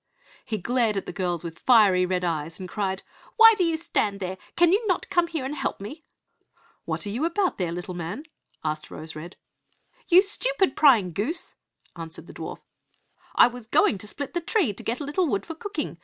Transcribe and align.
He 0.43 0.57
glared 0.57 0.97
at 0.97 1.05
the 1.05 1.13
girls 1.13 1.43
with 1.43 1.57
his 1.57 1.61
fiery 1.63 2.07
red 2.07 2.23
eyes 2.23 2.59
and 2.59 2.67
cried, 2.67 3.03
"Why 3.37 3.53
do 3.55 3.63
you 3.63 3.77
stand 3.77 4.19
there? 4.19 4.39
Can 4.55 4.71
you 4.73 4.83
not 4.87 5.11
come 5.11 5.27
here 5.27 5.45
and 5.45 5.53
help 5.55 5.79
me?" 5.79 6.03
"What 6.85 7.05
are 7.05 7.11
you 7.11 7.23
about 7.23 7.59
there, 7.59 7.71
little 7.71 7.93
man?" 7.93 8.23
asked 8.63 8.89
Rose 8.89 9.15
red. 9.15 9.35
"You 10.07 10.23
stupid, 10.23 10.75
prying 10.75 11.13
goose!" 11.13 11.53
answered 11.95 12.25
the 12.25 12.33
dwarf; 12.33 12.61
"I 13.35 13.45
was 13.45 13.67
going 13.67 13.99
to 13.99 14.07
split 14.07 14.33
the 14.33 14.41
tree 14.41 14.73
to 14.73 14.81
get 14.81 14.99
a 14.99 15.05
little 15.05 15.27
wood 15.27 15.45
for 15.45 15.53
cooking. 15.53 15.99